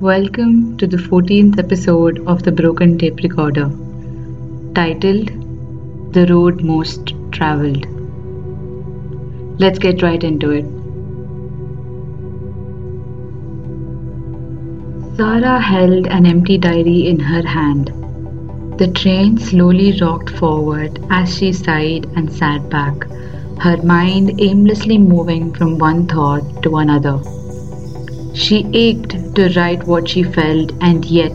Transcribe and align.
Welcome 0.00 0.76
to 0.76 0.86
the 0.86 0.96
14th 0.96 1.58
episode 1.58 2.24
of 2.28 2.44
the 2.44 2.52
Broken 2.52 2.98
Tape 2.98 3.16
Recorder, 3.16 3.68
titled 4.72 5.32
The 6.12 6.24
Road 6.30 6.62
Most 6.62 7.14
Traveled. 7.32 7.84
Let's 9.58 9.80
get 9.80 10.00
right 10.00 10.22
into 10.22 10.50
it. 10.52 10.64
Sarah 15.16 15.60
held 15.60 16.06
an 16.06 16.26
empty 16.26 16.58
diary 16.58 17.08
in 17.08 17.18
her 17.18 17.44
hand. 17.44 17.88
The 18.78 18.92
train 18.92 19.36
slowly 19.36 19.98
rocked 20.00 20.30
forward 20.30 21.04
as 21.10 21.36
she 21.36 21.52
sighed 21.52 22.06
and 22.14 22.32
sat 22.32 22.70
back, 22.70 23.10
her 23.58 23.82
mind 23.82 24.40
aimlessly 24.40 24.96
moving 24.96 25.52
from 25.52 25.76
one 25.76 26.06
thought 26.06 26.62
to 26.62 26.76
another. 26.76 27.20
She 28.34 28.66
ached 28.72 29.34
to 29.34 29.52
write 29.56 29.86
what 29.86 30.08
she 30.08 30.22
felt, 30.22 30.72
and 30.80 31.04
yet 31.04 31.32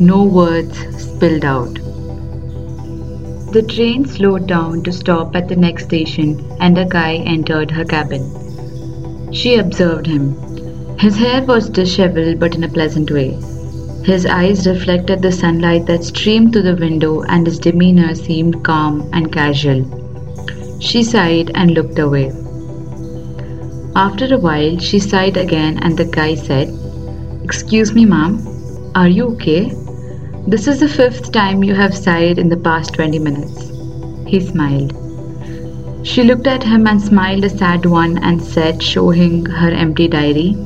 no 0.00 0.24
words 0.24 0.78
spilled 0.96 1.44
out. 1.44 1.74
The 3.52 3.62
train 3.62 4.06
slowed 4.06 4.46
down 4.46 4.82
to 4.84 4.92
stop 4.92 5.36
at 5.36 5.48
the 5.48 5.56
next 5.56 5.84
station, 5.84 6.44
and 6.60 6.78
a 6.78 6.84
guy 6.84 7.16
entered 7.16 7.70
her 7.70 7.84
cabin. 7.84 9.32
She 9.32 9.56
observed 9.56 10.06
him. 10.06 10.36
His 10.98 11.16
hair 11.16 11.42
was 11.44 11.68
disheveled 11.68 12.38
but 12.38 12.54
in 12.54 12.64
a 12.64 12.68
pleasant 12.68 13.10
way. 13.10 13.36
His 14.04 14.26
eyes 14.26 14.66
reflected 14.66 15.22
the 15.22 15.32
sunlight 15.32 15.86
that 15.86 16.04
streamed 16.04 16.52
through 16.52 16.62
the 16.62 16.76
window, 16.76 17.22
and 17.22 17.46
his 17.46 17.58
demeanor 17.58 18.14
seemed 18.14 18.64
calm 18.64 19.08
and 19.12 19.32
casual. 19.32 19.84
She 20.80 21.04
sighed 21.04 21.50
and 21.54 21.70
looked 21.72 21.98
away. 21.98 22.32
After 23.94 24.34
a 24.34 24.38
while, 24.38 24.78
she 24.78 24.98
sighed 24.98 25.36
again, 25.36 25.78
and 25.82 25.98
the 25.98 26.06
guy 26.06 26.34
said, 26.34 26.74
Excuse 27.44 27.92
me, 27.92 28.06
ma'am, 28.06 28.42
are 28.94 29.08
you 29.08 29.26
okay? 29.32 29.70
This 30.46 30.66
is 30.66 30.80
the 30.80 30.88
fifth 30.88 31.30
time 31.30 31.62
you 31.62 31.74
have 31.74 31.94
sighed 31.94 32.38
in 32.38 32.48
the 32.48 32.56
past 32.56 32.94
20 32.94 33.18
minutes. 33.18 33.70
He 34.26 34.40
smiled. 34.40 34.96
She 36.04 36.22
looked 36.22 36.46
at 36.46 36.62
him 36.62 36.86
and 36.86 37.02
smiled 37.02 37.44
a 37.44 37.50
sad 37.50 37.84
one 37.84 38.16
and 38.18 38.42
said, 38.42 38.82
showing 38.82 39.44
her 39.44 39.70
empty 39.70 40.08
diary, 40.08 40.56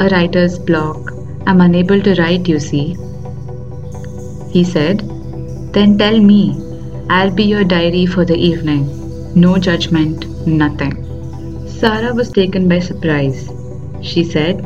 A 0.00 0.08
writer's 0.08 0.58
block. 0.58 1.12
I'm 1.46 1.60
unable 1.60 2.02
to 2.02 2.14
write, 2.16 2.48
you 2.48 2.58
see. 2.58 2.96
He 4.50 4.64
said, 4.64 5.08
Then 5.72 5.96
tell 5.96 6.18
me. 6.20 6.60
I'll 7.08 7.30
be 7.30 7.44
your 7.44 7.62
diary 7.62 8.06
for 8.06 8.24
the 8.24 8.36
evening. 8.36 8.88
No 9.36 9.56
judgment, 9.56 10.26
nothing. 10.48 11.09
Sarah 11.80 12.12
was 12.12 12.28
taken 12.28 12.68
by 12.68 12.78
surprise. 12.78 13.50
She 14.02 14.22
said, 14.22 14.62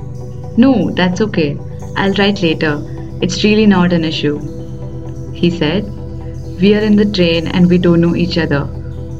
No, 0.59 0.91
that's 0.91 1.21
okay. 1.21 1.57
I'll 1.97 2.13
write 2.15 2.43
later. 2.43 2.83
It's 3.23 3.45
really 3.45 3.67
not 3.67 3.93
an 3.93 4.05
issue. 4.05 4.41
He 5.33 5.49
said, 5.49 5.85
We 6.61 6.75
are 6.75 6.81
in 6.81 6.97
the 6.97 7.05
train 7.05 7.47
and 7.47 7.71
we 7.71 7.79
don't 7.79 8.01
know 8.01 8.17
each 8.17 8.37
other. 8.37 8.69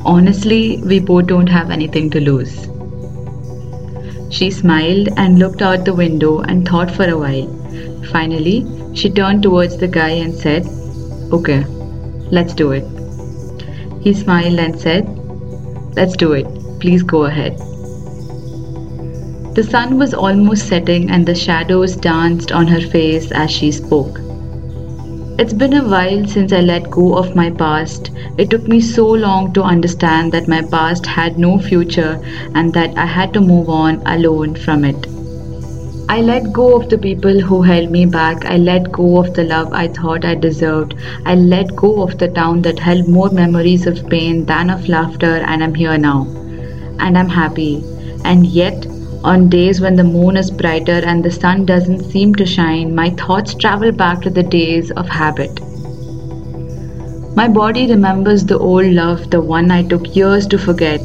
Honestly, 0.05 0.79
we 0.79 0.99
both 0.99 1.29
don't 1.29 1.47
have 1.47 1.71
anything 1.71 2.11
to 2.11 2.21
lose. 2.21 2.67
She 4.29 4.51
smiled 4.51 5.11
and 5.17 5.39
looked 5.39 5.63
out 5.63 5.85
the 5.85 5.95
window 5.95 6.41
and 6.41 6.67
thought 6.67 6.91
for 6.91 7.09
a 7.09 7.17
while. 7.17 7.47
Finally, 8.11 8.67
she 8.95 9.09
turned 9.09 9.45
towards 9.45 9.77
the 9.77 9.87
guy 9.87 10.11
and 10.11 10.35
said, 10.35 10.67
Okay, 11.31 11.65
let's 12.33 12.55
do 12.55 12.73
it. 12.73 12.85
He 14.03 14.13
smiled 14.15 14.59
and 14.59 14.81
said, 14.81 15.07
Let's 15.95 16.17
do 16.17 16.33
it. 16.33 16.49
Please 16.81 17.05
go 17.05 17.27
ahead. 17.27 17.57
The 19.55 19.63
sun 19.63 19.99
was 19.99 20.13
almost 20.13 20.67
setting 20.67 21.11
and 21.11 21.25
the 21.25 21.35
shadows 21.37 21.95
danced 21.95 22.51
on 22.51 22.67
her 22.67 22.81
face 22.81 23.31
as 23.31 23.53
she 23.53 23.71
spoke. 23.71 24.21
It's 25.39 25.53
been 25.53 25.75
a 25.75 25.85
while 25.85 26.27
since 26.27 26.53
I 26.53 26.61
let 26.61 26.91
go 26.91 27.15
of 27.17 27.37
my 27.37 27.51
past. 27.51 28.11
It 28.37 28.51
took 28.51 28.67
me 28.67 28.81
so 28.81 29.07
long 29.07 29.53
to 29.53 29.63
understand 29.63 30.33
that 30.33 30.49
my 30.49 30.63
past 30.63 31.07
had 31.07 31.39
no 31.39 31.59
future 31.59 32.21
and 32.55 32.73
that 32.75 32.99
I 32.99 33.07
had 33.07 33.33
to 33.35 33.41
move 33.41 33.69
on 33.69 34.03
alone 34.07 34.57
from 34.57 34.85
it. 34.85 35.07
I 36.09 36.21
let 36.21 36.53
go 36.53 36.77
of 36.77 36.89
the 36.89 36.99
people 36.99 37.41
who 37.41 37.63
held 37.63 37.93
me 37.93 38.07
back. 38.07 38.45
I 38.45 38.57
let 38.57 38.91
go 38.91 39.19
of 39.19 39.35
the 39.35 39.45
love 39.45 39.73
I 39.73 39.87
thought 39.87 40.25
I 40.25 40.35
deserved. 40.35 40.95
I 41.25 41.37
let 41.37 41.77
go 41.77 42.03
of 42.03 42.19
the 42.19 42.29
town 42.29 42.63
that 42.63 42.79
held 42.79 43.09
more 43.09 43.31
memories 43.31 43.87
of 43.87 44.09
pain 44.09 44.45
than 44.47 44.69
of 44.69 44.89
laughter, 44.89 45.37
and 45.47 45.63
I'm 45.63 45.75
here 45.75 45.97
now. 45.97 46.27
And 46.99 47.17
I'm 47.17 47.29
happy. 47.29 47.85
And 48.25 48.47
yet, 48.47 48.87
on 49.25 49.49
days 49.49 49.81
when 49.81 49.97
the 49.97 50.05
moon 50.05 50.37
is 50.37 50.51
brighter 50.51 51.01
and 51.07 51.25
the 51.25 51.31
sun 51.31 51.65
doesn't 51.65 52.05
seem 52.11 52.35
to 52.35 52.45
shine, 52.45 52.95
my 52.95 53.09
thoughts 53.11 53.55
travel 53.55 53.91
back 53.91 54.21
to 54.21 54.29
the 54.29 54.43
days 54.43 54.91
of 54.91 55.09
habit. 55.09 55.61
My 57.35 57.49
body 57.49 57.87
remembers 57.89 58.45
the 58.45 58.59
old 58.59 58.87
love, 58.87 59.31
the 59.31 59.41
one 59.41 59.71
I 59.71 59.83
took 59.83 60.15
years 60.15 60.47
to 60.49 60.59
forget. 60.59 61.01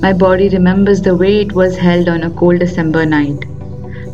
My 0.00 0.12
body 0.12 0.48
remembers 0.48 1.02
the 1.02 1.16
way 1.16 1.40
it 1.40 1.52
was 1.52 1.76
held 1.76 2.08
on 2.08 2.22
a 2.22 2.30
cold 2.30 2.60
December 2.60 3.04
night. 3.04 3.44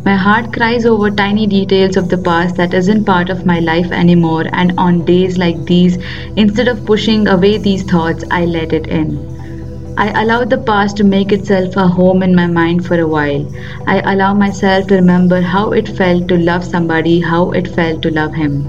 My 0.06 0.16
heart 0.16 0.54
cries 0.54 0.87
over 0.87 1.10
tiny 1.10 1.47
details 1.47 1.98
of 1.98 2.09
the 2.09 2.16
past 2.16 2.56
that 2.56 2.72
isn't 2.72 3.04
part 3.04 3.28
of 3.28 3.44
my 3.44 3.60
life 3.60 3.92
anymore, 3.92 4.47
and 4.53 4.72
on 4.78 5.04
days 5.04 5.37
like 5.37 5.62
these, 5.66 5.98
instead 6.37 6.66
of 6.66 6.87
pushing 6.87 7.28
away 7.28 7.59
these 7.59 7.82
thoughts, 7.82 8.25
I 8.31 8.47
let 8.47 8.72
it 8.72 8.87
in. 8.87 9.50
I 9.97 10.23
allow 10.23 10.45
the 10.45 10.59
past 10.59 10.97
to 10.99 11.05
make 11.05 11.33
itself 11.33 11.77
a 11.77 11.87
home 11.87 12.23
in 12.23 12.34
my 12.34 12.47
mind 12.47 12.87
for 12.87 12.99
a 12.99 13.06
while. 13.06 13.51
I 13.87 14.01
allow 14.12 14.34
myself 14.34 14.87
to 14.89 14.95
remember 14.95 15.41
how 15.41 15.73
it 15.73 15.89
felt 15.89 16.28
to 16.28 16.39
love 16.39 16.65
somebody, 16.65 17.21
how 17.21 17.51
it 17.51 17.69
felt 17.69 18.03
to 18.03 18.11
love 18.11 18.34
him. 18.34 18.69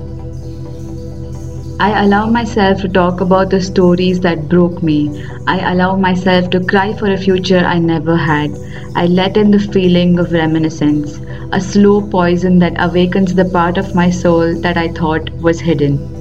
I 1.80 2.04
allow 2.04 2.28
myself 2.28 2.82
to 2.82 2.88
talk 2.88 3.22
about 3.22 3.50
the 3.50 3.59
stories 3.59 4.20
that 4.20 4.50
broke 4.50 4.84
me. 4.84 5.24
I 5.48 5.72
allow 5.72 5.96
myself 5.96 6.50
to 6.52 6.64
cry 6.64 6.94
for 6.94 7.12
a 7.12 7.18
future 7.18 7.66
I 7.66 7.80
never 7.80 8.16
had. 8.16 8.52
I 8.96 9.08
let 9.08 9.38
in 9.38 9.52
the 9.52 9.59
feeling 9.59 10.20
of 10.20 10.32
reminiscence, 10.32 11.20
a 11.52 11.59
slow 11.59 12.02
poison 12.02 12.59
that 12.59 12.76
awakens 12.78 13.34
the 13.34 13.46
part 13.46 13.78
of 13.78 13.96
my 13.96 14.09
soul 14.09 14.53
that 14.62 14.78
I 14.78 14.90
thought 14.90 15.32
was 15.42 15.59
hidden. 15.59 16.21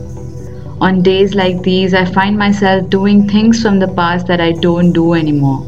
On 0.81 1.03
days 1.03 1.35
like 1.35 1.63
these, 1.63 1.93
I 1.93 2.07
find 2.07 2.39
myself 2.39 2.89
doing 2.89 3.29
things 3.29 3.61
from 3.61 3.79
the 3.79 3.89
past 3.89 4.27
that 4.29 4.41
I 4.41 4.53
don't 4.53 4.93
do 4.93 5.13
anymore. 5.13 5.67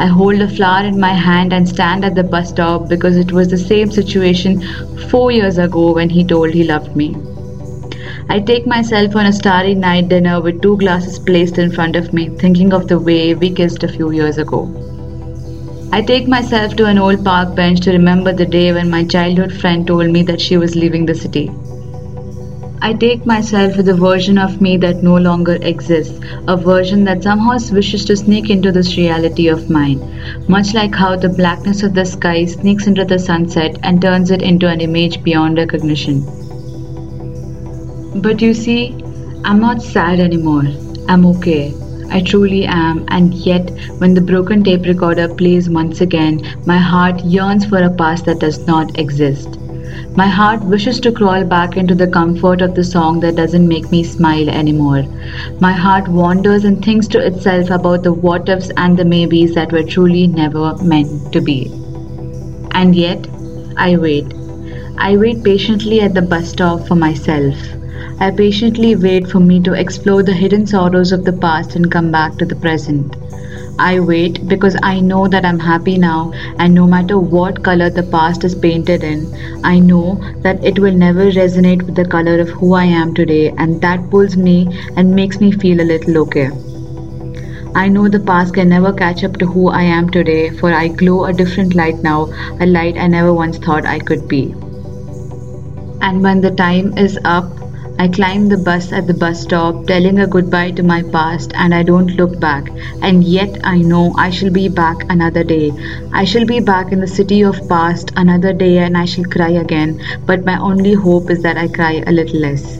I 0.00 0.06
hold 0.06 0.40
a 0.40 0.48
flower 0.48 0.86
in 0.86 0.98
my 0.98 1.12
hand 1.12 1.52
and 1.52 1.68
stand 1.68 2.06
at 2.06 2.14
the 2.14 2.22
bus 2.24 2.48
stop 2.48 2.88
because 2.88 3.18
it 3.18 3.32
was 3.32 3.48
the 3.48 3.58
same 3.58 3.90
situation 3.90 4.62
four 5.10 5.30
years 5.30 5.58
ago 5.58 5.92
when 5.92 6.08
he 6.08 6.24
told 6.24 6.54
he 6.54 6.64
loved 6.64 6.96
me. 6.96 7.14
I 8.30 8.40
take 8.40 8.66
myself 8.66 9.14
on 9.14 9.26
a 9.26 9.32
starry 9.32 9.74
night 9.74 10.08
dinner 10.08 10.40
with 10.40 10.62
two 10.62 10.78
glasses 10.78 11.18
placed 11.18 11.58
in 11.58 11.70
front 11.70 11.94
of 11.94 12.14
me, 12.14 12.30
thinking 12.30 12.72
of 12.72 12.88
the 12.88 12.98
way 12.98 13.34
we 13.34 13.50
kissed 13.50 13.84
a 13.84 13.88
few 13.88 14.10
years 14.10 14.38
ago. 14.38 14.62
I 15.92 16.00
take 16.00 16.28
myself 16.28 16.76
to 16.76 16.86
an 16.86 16.96
old 16.96 17.22
park 17.22 17.54
bench 17.54 17.80
to 17.80 17.92
remember 17.92 18.32
the 18.32 18.46
day 18.46 18.72
when 18.72 18.88
my 18.88 19.04
childhood 19.04 19.52
friend 19.52 19.86
told 19.86 20.10
me 20.10 20.22
that 20.22 20.40
she 20.40 20.56
was 20.56 20.74
leaving 20.74 21.04
the 21.04 21.14
city. 21.14 21.50
I 22.82 22.92
take 22.92 23.24
myself 23.24 23.74
to 23.74 23.90
a 23.90 23.94
version 23.94 24.36
of 24.38 24.60
me 24.60 24.76
that 24.78 25.02
no 25.02 25.16
longer 25.16 25.54
exists, 25.62 26.20
a 26.46 26.56
version 26.56 27.04
that 27.04 27.22
somehow 27.22 27.56
wishes 27.72 28.04
to 28.04 28.16
sneak 28.16 28.50
into 28.50 28.70
this 28.70 28.96
reality 28.96 29.48
of 29.48 29.70
mine, 29.70 29.98
much 30.46 30.74
like 30.74 30.94
how 30.94 31.16
the 31.16 31.28
blackness 31.30 31.82
of 31.82 31.94
the 31.94 32.04
sky 32.04 32.44
sneaks 32.44 32.86
into 32.86 33.04
the 33.04 33.18
sunset 33.18 33.78
and 33.82 34.02
turns 34.02 34.30
it 34.30 34.42
into 34.42 34.68
an 34.68 34.80
image 34.80 35.22
beyond 35.22 35.56
recognition. 35.56 36.20
But 38.20 38.42
you 38.42 38.52
see, 38.52 38.92
I'm 39.44 39.58
not 39.58 39.82
sad 39.82 40.20
anymore. 40.20 40.64
I'm 41.08 41.24
okay. 41.26 41.74
I 42.10 42.20
truly 42.20 42.66
am, 42.66 43.04
and 43.08 43.34
yet, 43.34 43.70
when 43.98 44.14
the 44.14 44.20
broken 44.20 44.62
tape 44.62 44.84
recorder 44.84 45.34
plays 45.34 45.68
once 45.68 46.00
again, 46.02 46.42
my 46.66 46.78
heart 46.78 47.24
yearns 47.24 47.64
for 47.64 47.82
a 47.82 47.90
past 47.90 48.26
that 48.26 48.38
does 48.38 48.66
not 48.66 48.98
exist. 48.98 49.58
My 50.14 50.26
heart 50.26 50.64
wishes 50.64 51.00
to 51.00 51.12
crawl 51.12 51.44
back 51.44 51.76
into 51.76 51.94
the 51.94 52.06
comfort 52.06 52.62
of 52.62 52.74
the 52.74 52.84
song 52.84 53.20
that 53.20 53.36
doesn't 53.36 53.68
make 53.68 53.90
me 53.90 54.02
smile 54.02 54.48
anymore. 54.48 55.04
My 55.60 55.72
heart 55.72 56.08
wanders 56.08 56.64
and 56.64 56.84
thinks 56.84 57.06
to 57.08 57.18
itself 57.18 57.70
about 57.70 58.02
the 58.02 58.12
what 58.12 58.48
ifs 58.48 58.70
and 58.76 58.96
the 58.96 59.04
maybes 59.04 59.54
that 59.54 59.72
were 59.72 59.82
truly 59.82 60.26
never 60.26 60.74
meant 60.82 61.32
to 61.32 61.40
be. 61.40 61.70
And 62.72 62.96
yet, 62.96 63.26
I 63.76 63.96
wait. 63.96 64.32
I 64.98 65.16
wait 65.16 65.44
patiently 65.44 66.00
at 66.00 66.14
the 66.14 66.22
bus 66.22 66.48
stop 66.48 66.86
for 66.86 66.94
myself. 66.94 67.54
I 68.18 68.30
patiently 68.30 68.96
wait 68.96 69.28
for 69.28 69.40
me 69.40 69.60
to 69.60 69.74
explore 69.74 70.22
the 70.22 70.32
hidden 70.32 70.66
sorrows 70.66 71.12
of 71.12 71.24
the 71.24 71.34
past 71.34 71.76
and 71.76 71.90
come 71.90 72.10
back 72.10 72.38
to 72.38 72.46
the 72.46 72.56
present. 72.56 73.14
I 73.78 74.00
wait 74.00 74.48
because 74.48 74.76
I 74.82 75.00
know 75.00 75.28
that 75.28 75.44
I'm 75.44 75.58
happy 75.58 75.98
now, 75.98 76.32
and 76.58 76.72
no 76.74 76.86
matter 76.86 77.18
what 77.18 77.62
color 77.62 77.90
the 77.90 78.02
past 78.02 78.44
is 78.44 78.54
painted 78.54 79.04
in, 79.04 79.26
I 79.62 79.78
know 79.78 80.14
that 80.42 80.64
it 80.64 80.78
will 80.78 80.94
never 80.94 81.30
resonate 81.30 81.82
with 81.82 81.94
the 81.94 82.06
color 82.06 82.40
of 82.40 82.48
who 82.48 82.72
I 82.72 82.84
am 82.84 83.12
today, 83.14 83.50
and 83.58 83.80
that 83.82 84.08
pulls 84.10 84.36
me 84.36 84.68
and 84.96 85.14
makes 85.14 85.40
me 85.40 85.52
feel 85.52 85.82
a 85.82 85.90
little 85.90 86.16
okay. 86.18 86.50
I 87.74 87.88
know 87.88 88.08
the 88.08 88.20
past 88.20 88.54
can 88.54 88.70
never 88.70 88.92
catch 88.94 89.22
up 89.24 89.36
to 89.38 89.46
who 89.46 89.68
I 89.68 89.82
am 89.82 90.08
today, 90.08 90.48
for 90.48 90.72
I 90.72 90.88
glow 90.88 91.26
a 91.26 91.32
different 91.34 91.74
light 91.74 92.02
now, 92.02 92.30
a 92.58 92.64
light 92.64 92.96
I 92.96 93.08
never 93.08 93.34
once 93.34 93.58
thought 93.58 93.84
I 93.84 93.98
could 93.98 94.26
be. 94.26 94.54
And 96.00 96.22
when 96.22 96.40
the 96.40 96.50
time 96.50 96.96
is 96.96 97.18
up, 97.24 97.44
I 97.98 98.08
climb 98.08 98.48
the 98.48 98.56
bus 98.58 98.92
at 98.92 99.06
the 99.08 99.14
bus 99.14 99.42
stop, 99.42 99.86
telling 99.86 100.18
a 100.20 100.26
goodbye 100.28 100.70
to 100.72 100.82
my 100.84 101.02
past, 101.02 101.52
and 101.56 101.74
I 101.74 101.82
don't 101.82 102.14
look 102.16 102.38
back. 102.38 102.70
And 103.02 103.24
yet 103.24 103.58
I 103.64 103.78
know 103.82 104.14
I 104.16 104.30
shall 104.30 104.50
be 104.50 104.68
back 104.68 105.04
another 105.08 105.42
day. 105.42 105.72
I 106.12 106.24
shall 106.24 106.44
be 106.46 106.60
back 106.60 106.92
in 106.92 107.00
the 107.00 107.08
city 107.08 107.42
of 107.42 107.68
past 107.68 108.12
another 108.16 108.52
day, 108.52 108.78
and 108.78 108.96
I 108.96 109.04
shall 109.04 109.24
cry 109.24 109.50
again. 109.50 110.00
But 110.26 110.44
my 110.44 110.58
only 110.58 110.92
hope 110.94 111.30
is 111.30 111.42
that 111.42 111.56
I 111.56 111.68
cry 111.68 112.02
a 112.06 112.12
little 112.12 112.40
less. 112.40 112.78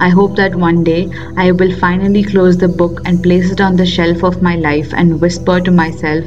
I 0.00 0.08
hope 0.10 0.36
that 0.36 0.54
one 0.54 0.84
day 0.84 1.08
I 1.36 1.50
will 1.52 1.72
finally 1.74 2.22
close 2.22 2.56
the 2.56 2.68
book 2.68 3.00
and 3.04 3.22
place 3.22 3.50
it 3.50 3.60
on 3.60 3.76
the 3.76 3.86
shelf 3.86 4.22
of 4.22 4.40
my 4.42 4.54
life 4.56 4.92
and 4.94 5.20
whisper 5.20 5.60
to 5.60 5.70
myself, 5.72 6.24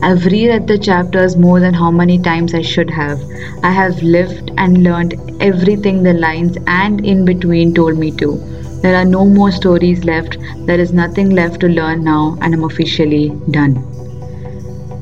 I've 0.00 0.26
reread 0.26 0.68
the 0.68 0.78
chapters 0.78 1.36
more 1.36 1.58
than 1.58 1.74
how 1.74 1.90
many 1.90 2.18
times 2.18 2.54
I 2.54 2.62
should 2.62 2.88
have. 2.90 3.20
I 3.64 3.70
have 3.70 4.00
lived 4.02 4.52
and 4.56 4.84
learned 4.84 5.14
everything 5.40 6.02
the 6.02 6.12
lines 6.12 6.56
and 6.66 7.04
in 7.04 7.24
between 7.24 7.74
told 7.74 7.98
me 7.98 8.12
to. 8.12 8.36
There 8.80 8.94
are 8.94 9.04
no 9.04 9.24
more 9.24 9.50
stories 9.50 10.04
left, 10.04 10.38
there 10.66 10.78
is 10.78 10.92
nothing 10.92 11.30
left 11.30 11.60
to 11.60 11.68
learn 11.68 12.04
now, 12.04 12.38
and 12.40 12.54
I'm 12.54 12.62
officially 12.62 13.30
done. 13.50 13.82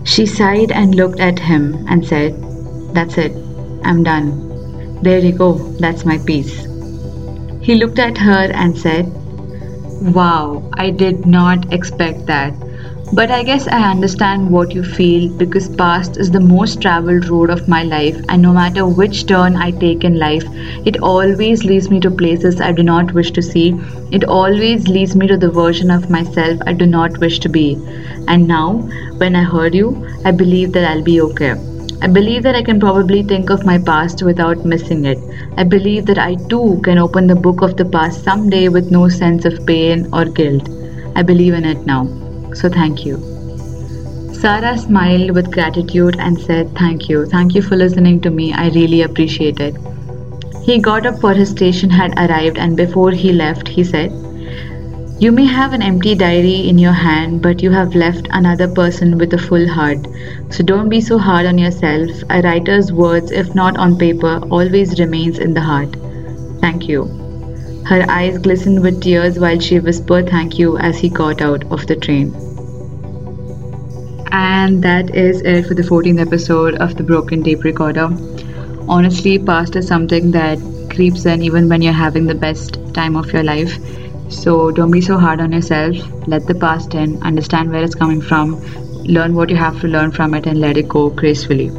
She 0.04 0.25
sighed 0.25 0.72
and 0.72 0.94
looked 0.94 1.20
at 1.20 1.38
him 1.38 1.84
and 1.88 2.06
said, 2.06 2.34
That's 2.94 3.19
it, 3.19 3.32
I'm 3.84 4.02
done. 4.02 5.00
There 5.02 5.19
you 5.19 5.32
go, 5.32 5.58
that's 5.78 6.06
my 6.06 6.16
piece. 6.16 6.66
He 7.60 7.75
looked 7.75 7.98
at 7.98 8.16
her 8.16 8.50
and 8.54 8.78
said, 8.78 9.12
Wow, 10.00 10.70
I 10.72 10.90
did 10.90 11.26
not 11.26 11.70
expect 11.70 12.25
that. 12.26 12.54
But 13.12 13.31
I 13.31 13.43
guess 13.43 13.69
I 13.69 13.90
understand 13.90 14.48
what 14.50 14.72
you 14.75 14.82
feel 14.82 15.28
because 15.37 15.69
past 15.69 16.16
is 16.16 16.31
the 16.31 16.40
most 16.40 16.81
traveled 16.81 17.28
road 17.28 17.50
of 17.50 17.69
my 17.69 17.82
life, 17.82 18.19
and 18.28 18.40
no 18.40 18.54
matter 18.54 18.87
which 18.88 19.26
turn 19.26 19.54
I 19.54 19.72
take 19.72 20.02
in 20.02 20.19
life, 20.19 20.48
it 20.87 20.96
always 21.02 21.64
leads 21.64 21.90
me 21.90 22.00
to 22.00 22.10
places 22.10 22.58
I 22.58 22.72
do 22.72 22.82
not 22.82 23.12
wish 23.12 23.32
to 23.32 23.43
see. 23.43 23.78
It 24.10 24.25
always 24.25 24.88
leads 24.88 25.14
me 25.14 25.26
to 25.26 25.37
the 25.37 25.50
version 25.50 25.90
of 25.90 26.08
myself 26.08 26.58
I 26.66 26.72
do 26.72 26.87
not 26.87 27.19
wish 27.20 27.38
to 27.40 27.50
be. 27.50 27.82
And 28.26 28.46
now, 28.46 28.88
when 29.19 29.37
I 29.37 29.43
heard 29.44 29.75
you, 29.75 30.02
I 30.25 30.32
believe 30.32 30.72
that 30.72 30.84
I'll 30.90 31.02
be 31.02 31.20
okay. 31.20 31.54
I 32.02 32.08
believe 32.08 32.43
that 32.43 32.54
I 32.54 32.62
can 32.62 32.78
probably 32.78 33.22
think 33.22 33.48
of 33.48 33.64
my 33.64 33.78
past 33.78 34.22
without 34.22 34.64
missing 34.64 35.06
it. 35.06 35.19
I 35.56 35.64
believe 35.64 36.04
that 36.06 36.19
I 36.19 36.34
too 36.50 36.81
can 36.84 36.98
open 36.98 37.26
the 37.26 37.34
book 37.34 37.62
of 37.62 37.76
the 37.76 37.87
past 37.87 38.22
someday 38.22 38.69
with 38.69 38.90
no 38.90 39.08
sense 39.08 39.44
of 39.46 39.64
pain 39.66 40.06
or 40.12 40.26
guilt. 40.26 40.69
I 41.14 41.22
believe 41.22 41.54
in 41.54 41.64
it 41.64 41.87
now. 41.87 42.06
So 42.52 42.69
thank 42.69 43.06
you. 43.06 43.16
Sarah 44.32 44.76
smiled 44.76 45.31
with 45.31 45.50
gratitude 45.50 46.16
and 46.19 46.38
said, 46.38 46.75
Thank 46.76 47.08
you. 47.08 47.25
Thank 47.25 47.54
you 47.54 47.62
for 47.62 47.76
listening 47.76 48.20
to 48.20 48.31
me. 48.31 48.52
I 48.52 48.69
really 48.69 49.02
appreciate 49.02 49.60
it. 49.60 49.75
He 50.62 50.78
got 50.78 51.06
up 51.06 51.19
for 51.20 51.32
his 51.32 51.50
station 51.50 51.88
had 51.88 52.12
arrived 52.19 52.58
and 52.58 52.76
before 52.76 53.12
he 53.12 53.32
left, 53.32 53.69
he 53.69 53.82
said, 53.82 54.12
You 55.19 55.33
may 55.33 55.47
have 55.47 55.73
an 55.73 55.81
empty 55.81 56.15
diary 56.15 56.69
in 56.69 56.77
your 56.79 56.93
hand, 56.93 57.41
but 57.41 57.63
you 57.63 57.71
have 57.71 57.95
left 57.95 58.29
another 58.33 58.69
person 58.69 59.17
with 59.17 59.33
a 59.33 59.39
full 59.39 59.67
heart. 59.67 60.07
So 60.51 60.63
don't 60.63 60.91
be 60.91 61.01
so 61.01 61.17
hard 61.17 61.47
on 61.47 61.57
yourself. 61.57 62.11
A 62.29 62.43
writer's 62.43 62.93
words, 62.93 63.33
if 63.33 63.55
not 63.55 63.79
on 63.79 63.97
paper, 63.97 64.41
always 64.51 65.01
remains 65.01 65.39
in 65.39 65.55
the 65.55 65.63
heart. 65.63 65.97
Thank 66.61 66.87
you. 66.87 67.07
Her 67.87 68.05
eyes 68.11 68.37
glistened 68.37 68.83
with 68.83 69.01
tears 69.01 69.39
while 69.39 69.59
she 69.59 69.81
whispered 69.81 70.29
thank 70.29 70.59
you 70.59 70.77
as 70.77 70.99
he 70.99 71.09
got 71.09 71.41
out 71.41 71.65
of 71.73 71.87
the 71.87 71.97
train. 71.97 72.35
And 74.33 74.83
that 74.83 75.15
is 75.15 75.41
it 75.41 75.67
for 75.67 75.73
the 75.73 75.83
14th 75.83 76.21
episode 76.21 76.75
of 76.75 76.97
the 76.97 77.03
Broken 77.03 77.43
Tape 77.43 77.65
Recorder. 77.65 78.11
Honestly, 78.87 79.39
past 79.39 79.77
is 79.77 79.89
something 79.89 80.33
that 80.33 80.59
creeps 80.91 81.25
in 81.25 81.41
even 81.41 81.71
when 81.71 81.81
you're 81.81 81.95
having 81.95 82.27
the 82.27 82.35
best 82.35 82.79
time 82.93 83.17
of 83.17 83.33
your 83.33 83.45
life. 83.45 83.79
So 84.28 84.70
don't 84.70 84.90
be 84.90 85.00
so 85.00 85.19
hard 85.19 85.40
on 85.40 85.52
yourself. 85.52 85.96
Let 86.26 86.46
the 86.46 86.55
past 86.55 86.94
in, 86.94 87.23
understand 87.23 87.70
where 87.70 87.82
it's 87.82 87.94
coming 87.94 88.20
from, 88.20 88.61
learn 89.05 89.34
what 89.34 89.50
you 89.50 89.56
have 89.56 89.81
to 89.81 89.88
learn 89.88 90.11
from 90.11 90.34
it, 90.34 90.46
and 90.46 90.61
let 90.61 90.76
it 90.76 90.88
go 90.88 91.11
gracefully. 91.11 91.70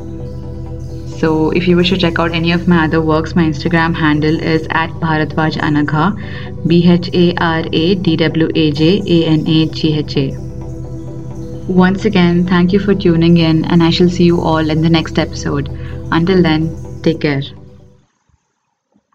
So 1.19 1.49
if 1.51 1.67
you 1.67 1.75
wish 1.75 1.89
to 1.89 1.97
check 1.97 2.19
out 2.19 2.31
any 2.31 2.51
of 2.51 2.67
my 2.67 2.85
other 2.85 3.01
works, 3.01 3.35
my 3.35 3.44
Instagram 3.44 3.95
handle 3.95 4.39
is 4.39 4.67
at 4.69 4.91
Bharadwaj 4.91 5.57
Anagha, 5.57 6.67
B 6.67 6.88
H 6.88 7.09
A 7.13 7.33
R 7.38 7.63
A 7.73 7.95
D 7.95 8.15
W 8.15 8.50
A 8.53 8.71
J 8.71 9.01
A 9.05 9.25
N 9.25 9.47
A 9.47 9.65
G 9.67 9.97
H 9.97 10.17
A. 10.17 10.27
Once 11.67 12.05
again, 12.05 12.45
thank 12.45 12.71
you 12.71 12.79
for 12.79 12.93
tuning 12.93 13.38
in, 13.38 13.65
and 13.65 13.83
I 13.83 13.89
shall 13.89 14.09
see 14.09 14.25
you 14.25 14.39
all 14.39 14.69
in 14.69 14.81
the 14.81 14.89
next 14.89 15.17
episode. 15.19 15.69
Until 16.11 16.41
then, 16.41 17.01
take 17.01 17.19
care. 17.21 17.41